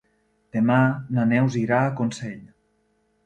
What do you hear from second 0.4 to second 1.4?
Demà na